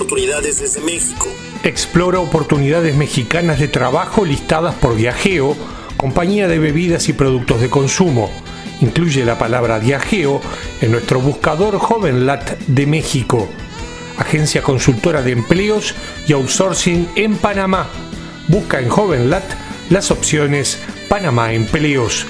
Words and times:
Oportunidades 0.00 0.60
desde 0.60 0.80
México. 0.80 1.28
Explora 1.62 2.20
oportunidades 2.20 2.96
mexicanas 2.96 3.58
de 3.58 3.68
trabajo 3.68 4.24
listadas 4.24 4.74
por 4.76 4.96
Viajeo, 4.96 5.54
compañía 5.98 6.48
de 6.48 6.58
bebidas 6.58 7.10
y 7.10 7.12
productos 7.12 7.60
de 7.60 7.68
consumo. 7.68 8.30
Incluye 8.80 9.26
la 9.26 9.36
palabra 9.36 9.78
Viajeo 9.78 10.40
en 10.80 10.92
nuestro 10.92 11.20
buscador 11.20 11.78
JovenLat 11.78 12.60
de 12.60 12.86
México 12.86 13.46
agencia 14.16 14.62
consultora 14.62 15.20
de 15.20 15.32
empleos 15.32 15.94
y 16.26 16.32
outsourcing 16.32 17.06
en 17.14 17.36
Panamá. 17.36 17.86
Busca 18.48 18.80
en 18.80 18.88
JovenLat 18.88 19.44
las 19.90 20.10
opciones 20.10 20.78
Panamá 21.10 21.52
Empleos. 21.52 22.26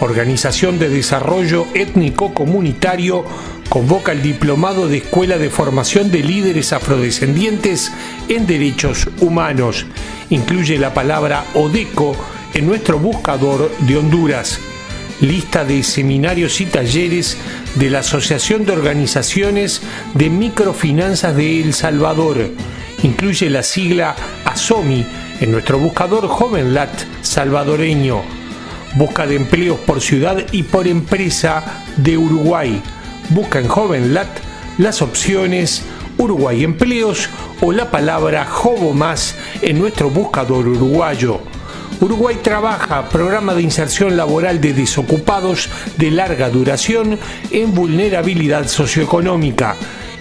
Organización 0.00 0.78
de 0.78 0.88
Desarrollo 0.88 1.66
Étnico 1.74 2.34
Comunitario 2.34 3.24
convoca 3.68 4.12
el 4.12 4.22
Diplomado 4.22 4.88
de 4.88 4.98
Escuela 4.98 5.38
de 5.38 5.50
Formación 5.50 6.10
de 6.10 6.22
Líderes 6.22 6.72
Afrodescendientes 6.72 7.92
en 8.28 8.46
Derechos 8.46 9.08
Humanos. 9.20 9.86
Incluye 10.30 10.78
la 10.78 10.94
palabra 10.94 11.44
ODECO 11.54 12.16
en 12.54 12.66
nuestro 12.66 12.98
buscador 12.98 13.70
de 13.80 13.96
Honduras 13.96 14.60
lista 15.20 15.64
de 15.64 15.82
seminarios 15.82 16.60
y 16.60 16.66
talleres 16.66 17.36
de 17.76 17.90
la 17.90 18.00
Asociación 18.00 18.64
de 18.64 18.72
Organizaciones 18.72 19.82
de 20.14 20.28
Microfinanzas 20.28 21.36
de 21.36 21.60
El 21.60 21.72
Salvador. 21.72 22.50
Incluye 23.02 23.50
la 23.50 23.62
sigla 23.62 24.16
ASOMI 24.44 25.06
en 25.40 25.52
nuestro 25.52 25.78
buscador 25.78 26.26
JovenLat 26.26 26.90
salvadoreño. 27.22 28.43
Busca 28.96 29.26
de 29.26 29.34
empleos 29.34 29.78
por 29.80 30.00
ciudad 30.00 30.38
y 30.52 30.62
por 30.62 30.86
empresa 30.86 31.82
de 31.96 32.16
Uruguay. 32.16 32.80
Busca 33.30 33.58
en 33.58 33.66
JovenLat 33.66 34.28
las 34.78 35.02
opciones 35.02 35.82
Uruguay 36.16 36.62
Empleos 36.62 37.28
o 37.60 37.72
la 37.72 37.90
palabra 37.90 38.44
Jovo 38.44 38.92
Más 38.92 39.34
en 39.62 39.80
nuestro 39.80 40.10
buscador 40.10 40.68
uruguayo. 40.68 41.40
Uruguay 42.00 42.36
trabaja 42.40 43.08
programa 43.08 43.54
de 43.54 43.62
inserción 43.62 44.16
laboral 44.16 44.60
de 44.60 44.72
desocupados 44.74 45.68
de 45.96 46.12
larga 46.12 46.48
duración 46.48 47.18
en 47.50 47.74
vulnerabilidad 47.74 48.68
socioeconómica. 48.68 49.74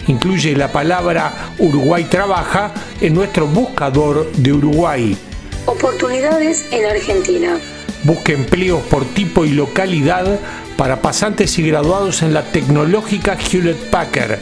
Incluye 0.07 0.55
la 0.55 0.71
palabra 0.71 1.53
Uruguay 1.59 2.05
trabaja 2.05 2.71
en 3.01 3.13
nuestro 3.13 3.45
buscador 3.45 4.31
de 4.31 4.53
Uruguay. 4.53 5.17
Oportunidades 5.65 6.65
en 6.71 6.85
Argentina. 6.85 7.59
Busca 8.03 8.33
empleos 8.33 8.81
por 8.83 9.05
tipo 9.05 9.45
y 9.45 9.49
localidad 9.49 10.39
para 10.77 11.01
pasantes 11.01 11.57
y 11.57 11.67
graduados 11.67 12.21
en 12.21 12.33
la 12.33 12.43
tecnológica 12.43 13.37
Hewlett 13.37 13.89
Packard. 13.89 14.39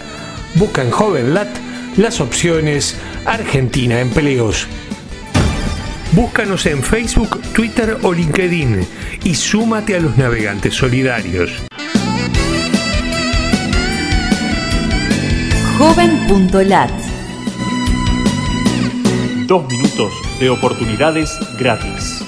Busca 0.56 0.82
en 0.82 0.92
JovenLat 0.92 1.50
las 1.98 2.22
opciones 2.22 2.96
Argentina 3.26 4.00
Empleos. 4.00 4.68
Búscanos 6.14 6.66
en 6.66 6.84
Facebook, 6.84 7.42
Twitter 7.54 7.98
o 8.02 8.14
LinkedIn 8.14 8.86
y 9.24 9.36
súmate 9.36 9.96
a 9.96 10.00
los 10.00 10.18
navegantes 10.18 10.74
solidarios. 10.74 11.52
Joven.lat 15.78 16.92
Dos 19.48 19.68
minutos 19.68 20.14
de 20.40 20.50
oportunidades 20.50 21.38
gratis. 21.58 22.24